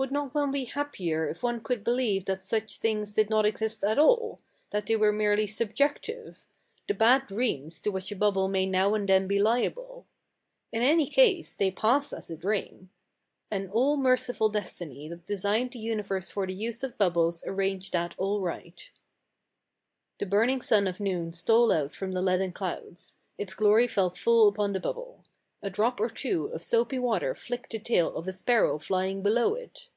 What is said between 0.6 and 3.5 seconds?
happier if one could believe that such things did not